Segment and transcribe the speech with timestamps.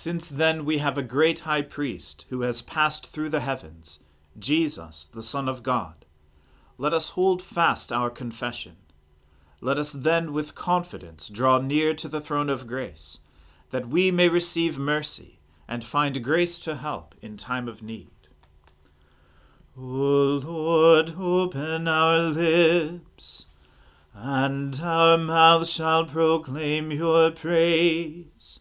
[0.00, 3.98] Since then we have a great high priest who has passed through the heavens,
[4.38, 6.06] Jesus, the Son of God.
[6.78, 8.76] Let us hold fast our confession.
[9.60, 13.18] Let us then with confidence draw near to the throne of grace,
[13.70, 18.28] that we may receive mercy and find grace to help in time of need.
[19.76, 19.80] O
[20.44, 23.46] Lord, open our lips,
[24.14, 28.60] and our mouth shall proclaim your praise.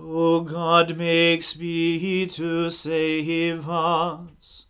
[0.00, 4.66] O God, make speed to save us.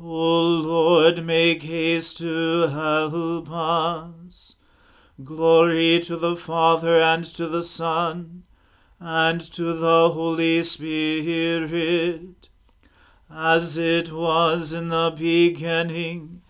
[0.00, 4.56] O Lord, make haste to help us.
[5.22, 8.42] Glory to the Father and to the Son
[8.98, 12.48] and to the Holy Spirit,
[13.30, 16.42] as it was in the beginning,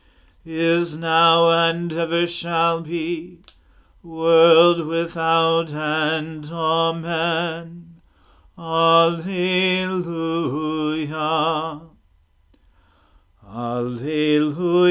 [0.44, 3.40] is now, and ever shall be,
[4.02, 6.48] world without end.
[6.50, 7.85] Amen.
[8.58, 10.30] Alleluia.
[13.46, 14.86] Alleluia.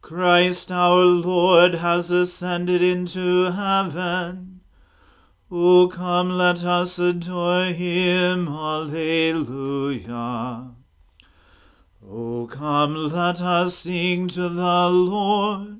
[0.00, 4.62] Christ our Lord has ascended into heaven.
[5.50, 8.48] O come, let us adore him.
[8.48, 10.00] Alleluia.
[12.02, 15.79] O come, let us sing to the Lord.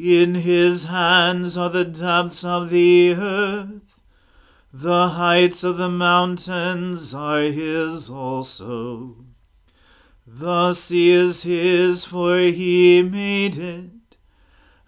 [0.00, 4.00] In his hands are the depths of the earth,
[4.72, 9.16] the heights of the mountains are his also.
[10.24, 14.16] The sea is his, for he made it,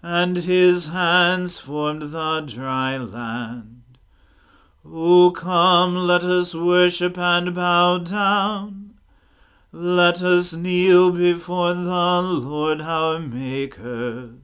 [0.01, 3.97] and his hands formed the dry land.
[4.85, 8.93] O come, let us worship and bow down.
[9.73, 14.40] Let us kneel before the Lord our Maker.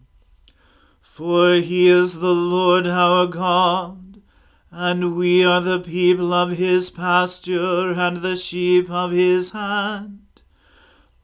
[1.17, 4.21] For he is the Lord our God,
[4.69, 10.43] and we are the people of his pasture and the sheep of his hand.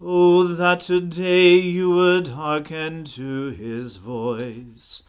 [0.02, 5.04] Oh, that today you would hearken to his voice.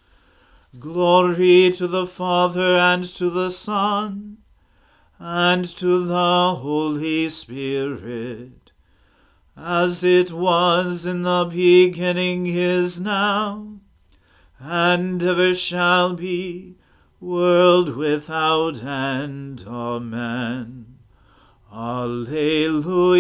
[0.79, 4.37] Glory to the Father and to the Son
[5.19, 8.73] and to the Holy Spirit,
[9.57, 13.74] as it was in the beginning is now
[14.59, 16.77] and ever shall be,
[17.21, 19.65] world without end.
[19.67, 20.99] Amen.
[21.73, 23.15] Alleluia.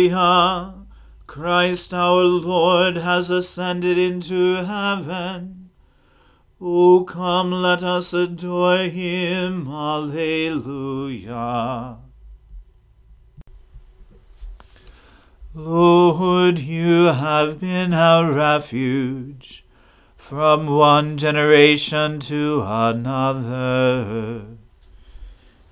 [1.26, 5.70] Christ our Lord has ascended into heaven.
[6.60, 9.66] O come, let us adore him.
[9.68, 10.76] Alleluia.
[15.54, 19.63] Lord, you have been our refuge
[20.28, 24.46] from one generation to another.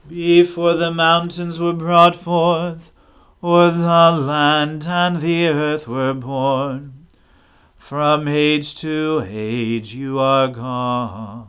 [0.07, 2.93] Before the mountains were brought forth,
[3.41, 7.07] or the land and the earth were born,
[7.79, 11.49] from age to age you are God.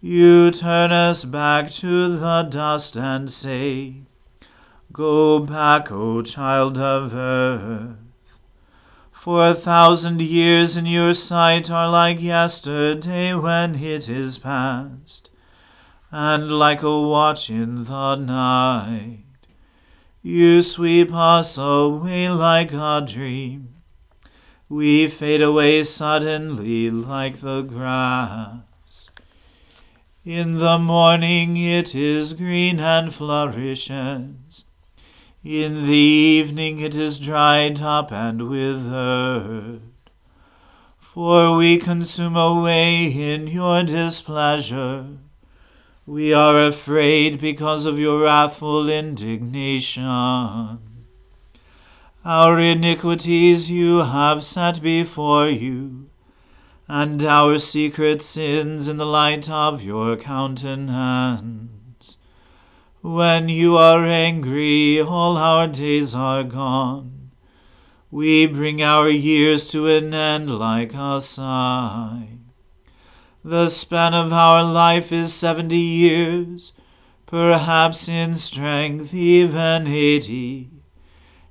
[0.00, 4.02] You turn us back to the dust and say,
[4.92, 8.01] Go back, O child of earth.
[9.22, 15.30] For a thousand years in your sight are like yesterday when it is past,
[16.10, 19.22] and like a watch in the night.
[20.22, 23.76] You sweep us away like a dream.
[24.68, 29.08] We fade away suddenly like the grass.
[30.24, 34.64] In the morning it is green and flourishes
[35.44, 39.80] in the evening it is dried up and withered.
[40.98, 45.06] For we consume away in your displeasure.
[46.06, 50.04] We are afraid because of your wrathful indignation.
[52.24, 56.08] Our iniquities you have set before you,
[56.86, 61.81] and our secret sins in the light of your countenance.
[63.02, 67.32] When you are angry, all our days are gone.
[68.12, 72.38] We bring our years to an end like a sigh.
[73.44, 76.74] The span of our life is seventy years,
[77.26, 80.70] perhaps in strength even eighty.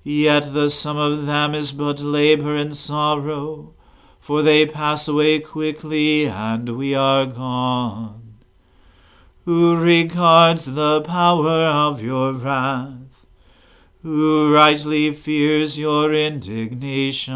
[0.03, 3.73] Yet the sum of them is but labor and sorrow,
[4.21, 8.20] for they pass away quickly, and we are gone.
[9.45, 13.25] Who regards the power of your wrath?
[14.03, 17.33] Who rightly fears your indignation?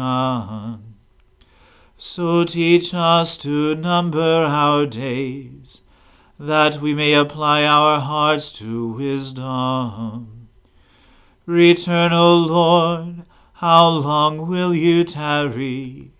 [1.98, 5.82] So teach us to number our days,
[6.38, 10.48] that we may apply our hearts to wisdom.
[11.44, 13.24] Return, O Lord,
[13.54, 16.12] how long will you tarry?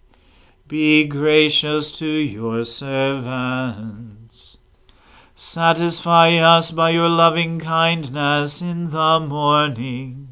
[0.67, 4.59] Be gracious to your servants.
[5.37, 10.27] Satisfy us by your loving kindness in the morning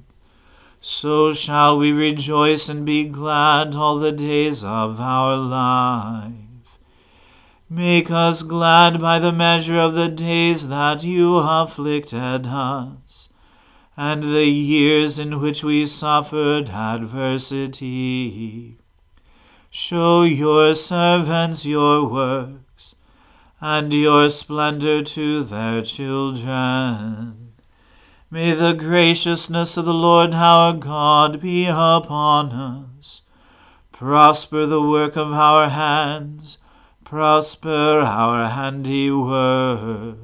[0.86, 6.78] so shall we rejoice and be glad all the days of our life.
[7.70, 13.30] Make us glad by the measure of the days that you afflicted us,
[13.96, 17.96] and the years in which we suffered adversity.
[19.70, 22.63] Show your servants your works,
[23.60, 27.52] and your splendor to their children.
[28.30, 33.22] May the graciousness of the Lord our God be upon us.
[33.92, 36.58] Prosper the work of our hands,
[37.04, 40.18] prosper our handiwork.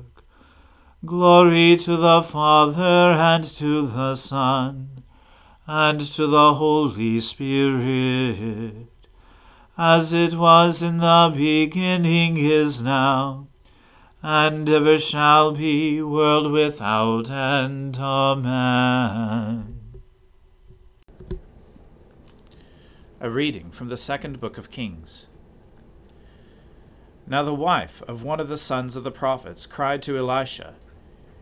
[1.05, 5.05] Glory to the Father and to the Son
[5.67, 8.90] and to the Holy Spirit,
[9.83, 13.49] as it was in the beginning is now
[14.23, 17.97] and ever shall be, world without end.
[17.99, 19.81] Amen.
[23.23, 25.25] A reading from the second book of Kings.
[27.27, 30.75] Now the wife of one of the sons of the prophets cried to Elisha,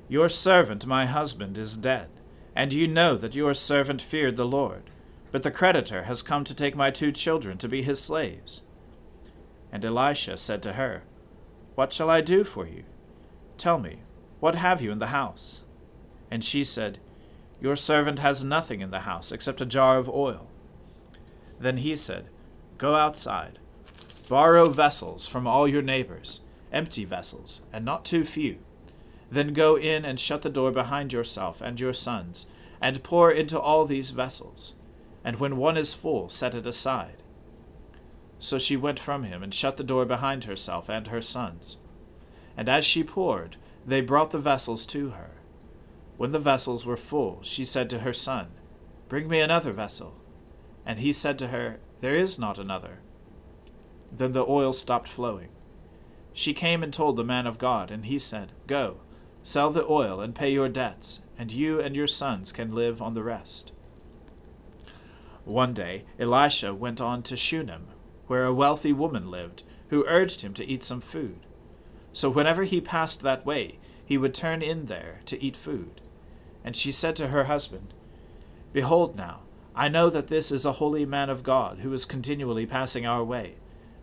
[0.07, 2.07] Your servant, my husband, is dead,
[2.55, 4.91] and you know that your servant feared the Lord.
[5.31, 8.63] But the creditor has come to take my two children to be his slaves.
[9.71, 11.03] And Elisha said to her,
[11.79, 12.83] what shall I do for you?
[13.57, 13.99] Tell me,
[14.41, 15.61] what have you in the house?
[16.29, 16.99] And she said,
[17.61, 20.49] Your servant has nothing in the house except a jar of oil.
[21.61, 22.31] Then he said,
[22.79, 23.61] Go outside,
[24.29, 26.41] borrow vessels from all your neighbors,
[26.73, 28.59] empty vessels, and not too few.
[29.31, 32.47] Then go in and shut the door behind yourself and your sons,
[32.81, 34.75] and pour into all these vessels.
[35.25, 37.23] And when one is full, set it aside.
[38.39, 41.79] So she went from him, and shut the door behind herself and her sons.
[42.57, 43.57] And as she poured,
[43.87, 45.31] they brought the vessels to her.
[46.17, 48.49] When the vessels were full, she said to her son,
[49.09, 50.15] Bring me another vessel.
[50.85, 53.01] And he said to her, There is not another.
[54.11, 55.49] Then the oil stopped flowing.
[56.33, 58.99] She came and told the man of God, and he said, Go,
[59.43, 63.15] sell the oil and pay your debts, and you and your sons can live on
[63.15, 63.73] the rest.
[65.49, 67.87] One day Elisha went on to Shunem,
[68.27, 71.39] where a wealthy woman lived, who urged him to eat some food.
[72.13, 76.03] So whenever he passed that way, he would turn in there to eat food.
[76.63, 77.95] And she said to her husband,
[78.75, 79.41] Behold now,
[79.75, 83.25] I know that this is a holy man of God who is continually passing our
[83.25, 83.55] way.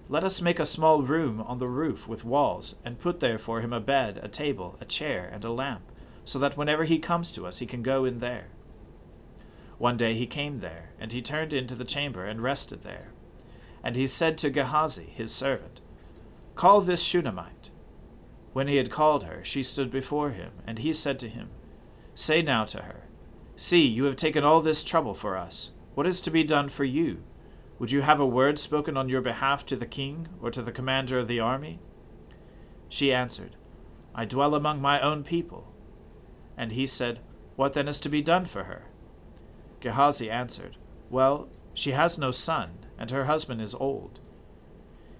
[0.09, 3.61] Let us make a small room on the roof with walls, and put there for
[3.61, 5.91] him a bed, a table, a chair, and a lamp,
[6.23, 8.47] so that whenever he comes to us he can go in there.
[9.77, 13.11] One day he came there, and he turned into the chamber and rested there.
[13.83, 15.81] And he said to Gehazi, his servant,
[16.55, 17.69] Call this Shunammite.
[18.53, 21.49] When he had called her, she stood before him, and he said to him,
[22.13, 23.03] Say now to her,
[23.57, 25.71] See, you have taken all this trouble for us.
[25.93, 27.23] What is to be done for you?
[27.79, 30.71] Would you have a word spoken on your behalf to the king, or to the
[30.71, 31.79] commander of the army?
[32.87, 33.57] She answered,
[34.13, 35.73] I dwell among my own people.
[36.55, 37.19] And he said,
[37.57, 38.85] What then is to be done for her?
[39.85, 40.77] Gehazi answered,
[41.11, 44.19] Well, she has no son and her husband is old.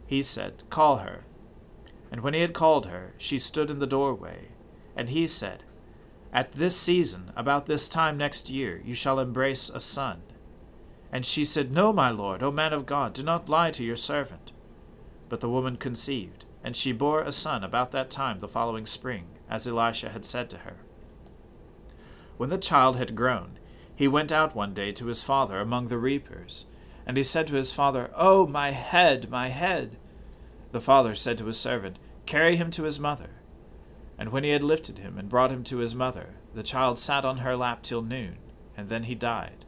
[0.07, 1.23] He said, Call her.
[2.11, 4.47] And when he had called her, she stood in the doorway.
[4.95, 5.63] And he said,
[6.33, 10.23] At this season, about this time next year, you shall embrace a son.
[11.11, 13.95] And she said, No, my lord, O man of God, do not lie to your
[13.95, 14.51] servant.
[15.29, 19.27] But the woman conceived, and she bore a son about that time the following spring,
[19.47, 20.77] as Elisha had said to her.
[22.37, 23.59] When the child had grown,
[23.95, 26.65] he went out one day to his father among the reapers.
[27.05, 29.97] And he said to his father, Oh, my head, my head!
[30.71, 33.29] The father said to his servant, Carry him to his mother.
[34.17, 37.23] And when he had lifted him and brought him to his mother, the child sat
[37.23, 38.37] on her lap till noon,
[38.75, 39.65] and then he died.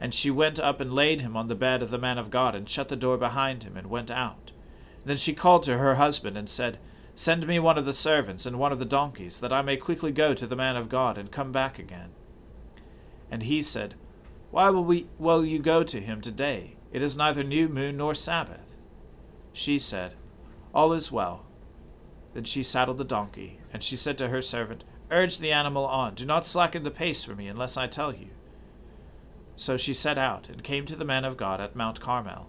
[0.00, 2.54] And she went up and laid him on the bed of the man of God,
[2.54, 4.52] and shut the door behind him, and went out.
[5.04, 6.78] Then she called to her husband, and said,
[7.14, 10.10] Send me one of the servants and one of the donkeys, that I may quickly
[10.10, 12.10] go to the man of God and come back again.
[13.30, 13.94] And he said,
[14.50, 16.76] Why will, we, will you go to him today?
[16.92, 18.76] It is neither new moon nor Sabbath.
[19.52, 20.14] She said,
[20.74, 21.46] All is well.
[22.34, 26.14] Then she saddled the donkey, and she said to her servant, Urge the animal on,
[26.14, 28.28] do not slacken the pace for me unless I tell you.
[29.56, 32.48] So she set out, and came to the man of God at Mount Carmel.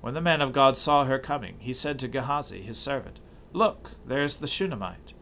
[0.00, 3.20] When the man of God saw her coming, he said to Gehazi, his servant,
[3.52, 5.12] Look, there is the Shunammite.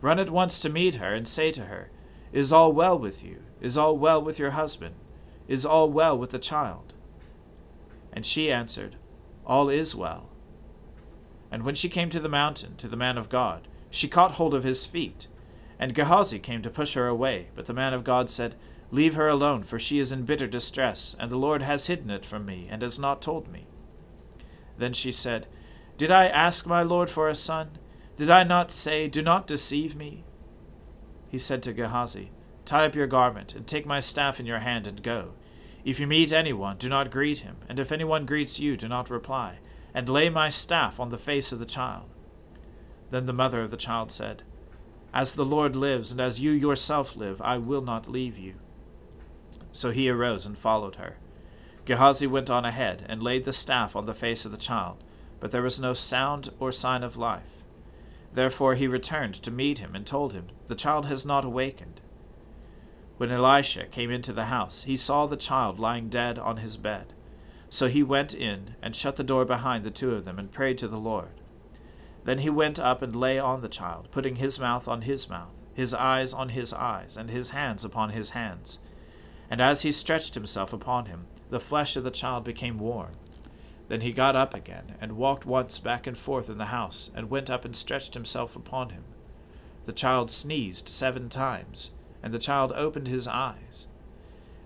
[0.00, 1.90] Run at once to meet her, and say to her,
[2.32, 3.42] Is all well with you?
[3.60, 4.94] Is all well with your husband?
[5.48, 6.92] Is all well with the child?
[8.12, 8.96] And she answered,
[9.46, 10.28] All is well.
[11.50, 14.54] And when she came to the mountain, to the man of God, she caught hold
[14.54, 15.26] of his feet.
[15.78, 18.54] And Gehazi came to push her away, but the man of God said,
[18.90, 22.24] Leave her alone, for she is in bitter distress, and the Lord has hidden it
[22.24, 23.66] from me, and has not told me.
[24.78, 25.46] Then she said,
[25.96, 27.78] Did I ask my Lord for a son?
[28.16, 30.24] Did I not say, Do not deceive me?
[31.32, 32.30] He said to Gehazi,
[32.66, 35.32] Tie up your garment, and take my staff in your hand, and go.
[35.82, 39.08] If you meet anyone, do not greet him, and if anyone greets you, do not
[39.08, 39.56] reply,
[39.94, 42.04] and lay my staff on the face of the child.
[43.08, 44.42] Then the mother of the child said,
[45.14, 48.56] As the Lord lives, and as you yourself live, I will not leave you.
[49.72, 51.16] So he arose and followed her.
[51.86, 55.02] Gehazi went on ahead, and laid the staff on the face of the child,
[55.40, 57.61] but there was no sound or sign of life.
[58.34, 62.00] Therefore he returned to meet him, and told him, The child has not awakened.
[63.18, 67.12] When Elisha came into the house, he saw the child lying dead on his bed.
[67.68, 70.78] So he went in, and shut the door behind the two of them, and prayed
[70.78, 71.40] to the Lord.
[72.24, 75.60] Then he went up and lay on the child, putting his mouth on his mouth,
[75.74, 78.78] his eyes on his eyes, and his hands upon his hands.
[79.50, 83.12] And as he stretched himself upon him, the flesh of the child became warm.
[83.92, 87.28] Then he got up again, and walked once back and forth in the house, and
[87.28, 89.04] went up and stretched himself upon him.
[89.84, 91.90] The child sneezed seven times,
[92.22, 93.88] and the child opened his eyes.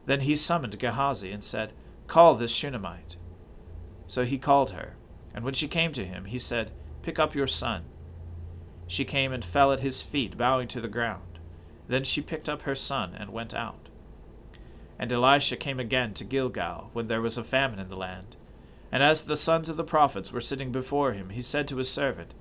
[0.04, 1.72] Then he summoned Gehazi, and said,
[2.06, 3.16] Call this Shunammite.
[4.06, 4.94] So he called her,
[5.34, 6.70] and when she came to him, he said,
[7.02, 7.82] Pick up your son.
[8.86, 11.40] She came and fell at his feet, bowing to the ground.
[11.88, 13.88] Then she picked up her son and went out.
[15.00, 18.35] And Elisha came again to Gilgal, when there was a famine in the land.
[18.92, 21.90] And as the sons of the prophets were sitting before him, he said to his
[21.90, 22.32] servant,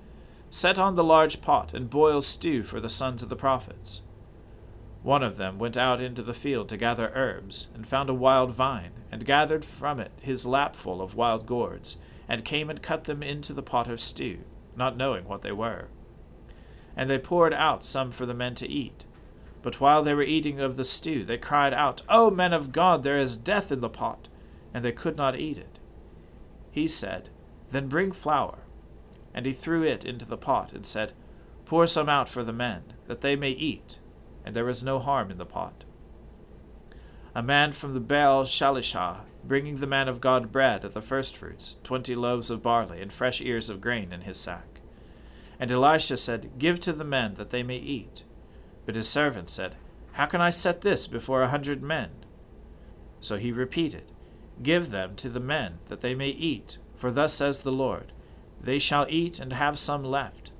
[0.48, 4.02] Set on the large pot, and boil stew for the sons of the prophets.
[5.02, 8.52] One of them went out into the field to gather herbs, and found a wild
[8.52, 11.96] vine, and gathered from it his lapful of wild gourds,
[12.28, 14.38] and came and cut them into the pot of stew,
[14.76, 15.88] not knowing what they were.
[16.96, 19.04] And they poured out some for the men to eat.
[19.62, 23.02] But while they were eating of the stew, they cried out, O men of God,
[23.02, 24.28] there is death in the pot!
[24.72, 25.75] And they could not eat it.
[26.76, 27.30] He said,
[27.70, 28.58] Then bring flour.
[29.32, 31.14] And he threw it into the pot, and said,
[31.64, 33.98] Pour some out for the men, that they may eat.
[34.44, 35.84] And there was no harm in the pot.
[37.34, 41.76] A man from the Baal Shalishah, bringing the man of God bread of the firstfruits,
[41.82, 44.80] twenty loaves of barley, and fresh ears of grain in his sack.
[45.58, 48.24] And Elisha said, Give to the men, that they may eat.
[48.84, 49.76] But his servant said,
[50.12, 52.10] How can I set this before a hundred men?
[53.22, 54.12] So he repeated,
[54.62, 58.12] Give them to the men, that they may eat, for thus says the Lord,
[58.60, 60.52] They shall eat and have some left.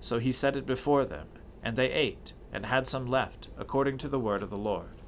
[0.00, 1.28] So he set it before them,
[1.62, 5.00] and they ate, and had some left, according to the word of the Lord.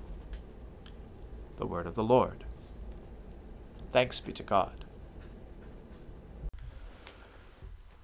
[1.57, 2.45] The word of the Lord.
[3.93, 4.85] Thanks be to God.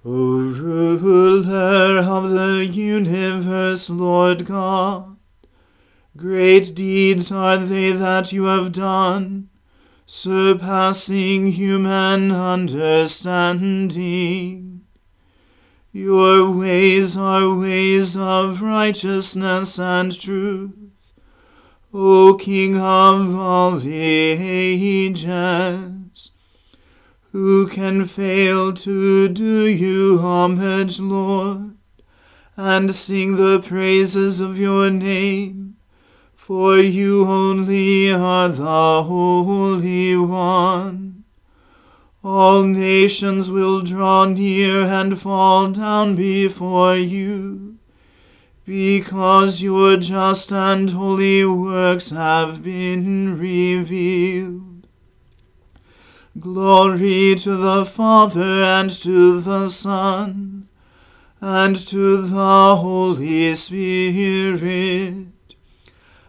[0.05, 5.15] O ruler of the universe, Lord God,
[6.17, 9.49] great deeds are they that you have done,
[10.05, 14.81] surpassing human understanding.
[15.91, 20.73] Your ways are ways of righteousness and truth,
[21.93, 25.21] O King of all the ages.
[27.31, 31.77] Who can fail to do you homage, Lord,
[32.55, 35.62] and sing the praises of your name?
[36.45, 41.23] For you only are the Holy One.
[42.21, 47.77] All nations will draw near and fall down before you,
[48.65, 54.85] because your just and holy works have been revealed.
[56.37, 60.67] Glory to the Father and to the Son
[61.39, 65.32] and to the Holy Spirit,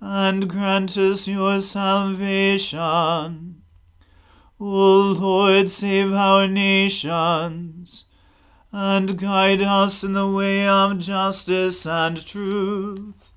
[0.00, 3.60] and grant us your salvation
[4.62, 8.04] O Lord, save our nations,
[8.70, 13.32] and guide us in the way of justice and truth.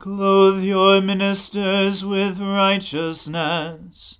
[0.00, 4.18] Clothe your ministers with righteousness,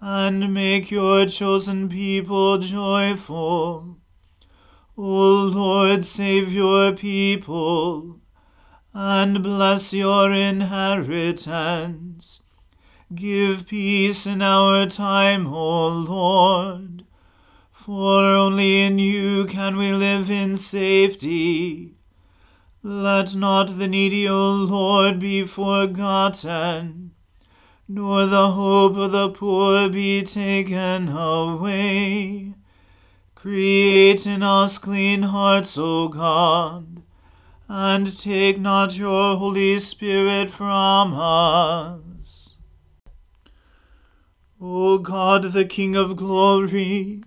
[0.00, 3.96] and make your chosen people joyful.
[4.96, 8.20] O Lord, save your people,
[9.00, 12.40] and bless your inheritance.
[13.14, 17.04] Give peace in our time, O Lord,
[17.70, 21.94] for only in you can we live in safety.
[22.82, 27.12] Let not the needy, O Lord, be forgotten,
[27.86, 32.54] nor the hope of the poor be taken away.
[33.36, 36.97] Create in us clean hearts, O God,
[37.68, 42.54] and take not your Holy Spirit from us.
[44.58, 47.22] O God, the King of glory,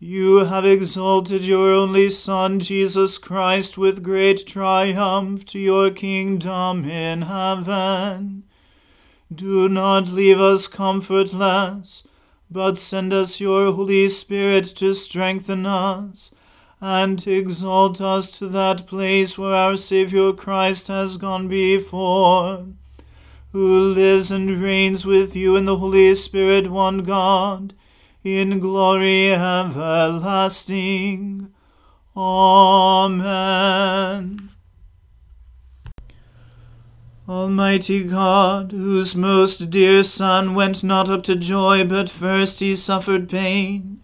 [0.00, 7.22] you have exalted your only Son, Jesus Christ, with great triumph to your kingdom in
[7.22, 8.42] heaven.
[9.32, 12.04] Do not leave us comfortless,
[12.50, 16.32] but send us your Holy Spirit to strengthen us
[16.80, 22.66] and exalt us to that place where our Saviour Christ has gone before
[23.54, 27.72] who lives and reigns with you in the Holy Spirit, one God,
[28.24, 30.34] in glory everlasting.
[32.16, 33.30] Amen.
[37.28, 43.28] Almighty God, whose most dear Son went not up to joy, but first he suffered
[43.28, 44.03] pain,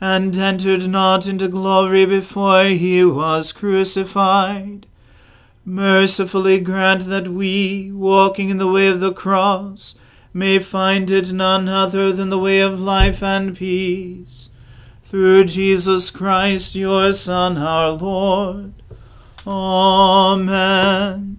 [0.00, 4.86] and entered not into glory before he was crucified
[5.64, 9.94] mercifully grant that we, walking in the way of the cross,
[10.32, 14.50] may find it none other than the way of life and peace.
[15.02, 18.74] Through Jesus Christ, your Son, our Lord.
[19.46, 21.38] Amen.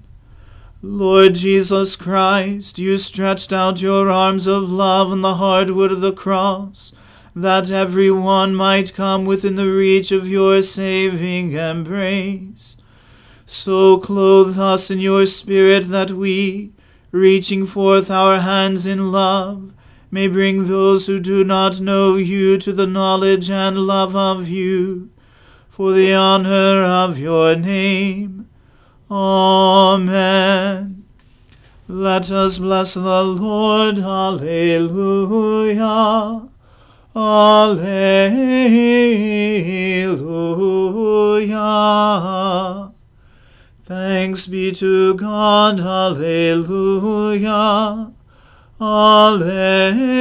[0.84, 6.02] Lord Jesus Christ, you stretched out your arms of love on the hard wood of
[6.02, 6.92] the cross,
[7.36, 12.78] that every one might come within the reach of your saving embrace.
[13.46, 16.72] So clothe us in your Spirit that we,
[17.12, 19.74] reaching forth our hands in love,
[20.10, 25.10] may bring those who do not know you to the knowledge and love of you,
[25.70, 28.50] for the honor of your name.
[29.10, 31.06] Amen.
[31.88, 33.98] Let us bless the Lord.
[33.98, 34.82] Alleluia.
[37.14, 38.72] Alleluia.
[43.86, 45.82] Thanks be to God.
[45.82, 46.94] Alleluia.
[48.80, 50.12] Alleluia.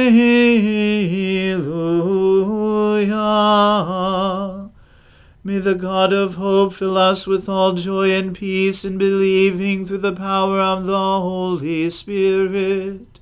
[5.43, 9.99] May the God of hope fill us with all joy and peace in believing through
[9.99, 13.19] the power of the Holy Spirit.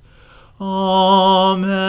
[0.60, 1.80] Amen.